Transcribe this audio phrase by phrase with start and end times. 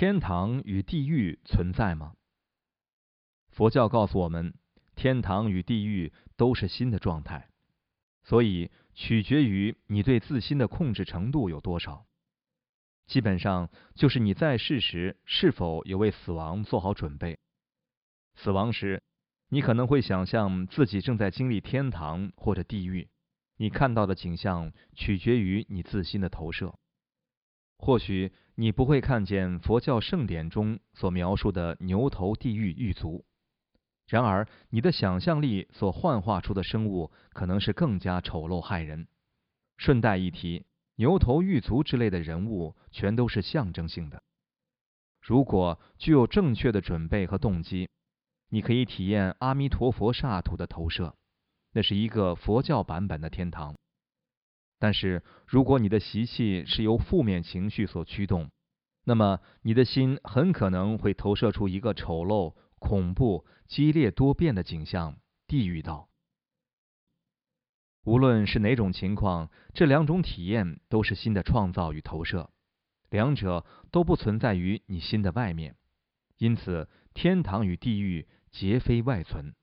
[0.00, 2.14] 天堂与地狱存在吗？
[3.50, 4.54] 佛教告诉我们，
[4.96, 7.50] 天堂与地狱都是心的状态，
[8.22, 12.06] 所以取决于你对自心的控制程度有多少。
[13.08, 17.38] 基本上就是你在世时是否有为死亡做好准备。
[18.36, 19.02] 死亡时，
[19.50, 23.10] 你可能会想象自己正在经历天堂或者地狱，
[23.58, 26.78] 你看到的景象取决于你自心的投射。
[27.82, 33.24] 或许你不会看见佛教圣典中所描述的牛头地狱狱卒，
[34.06, 39.08] 然而你的想象力所幻化出的生物可能是更加丑陋骇人。
[39.78, 40.66] 顺带一提，
[40.96, 44.22] 牛头狱卒之类的人物全都是象征性的。
[45.22, 47.88] 如果具有正确的准备和动机，
[48.50, 51.14] 你可以体验阿弥陀佛刹土的投射，
[51.72, 53.74] 那是一个佛教版本的天堂。
[54.80, 58.50] 但是，如果你的习气是由负面情绪所驱动，
[59.04, 66.08] 那么你的心很可能会投射出一个丑陋、恐怖、激烈多变的景象——地狱道。
[68.04, 72.50] 无论是哪种情况，这两种体验都是心的创造与投射，
[73.10, 75.76] 两者都不存在于你心的外面。
[76.38, 79.54] 因此，天堂与地狱皆非外存。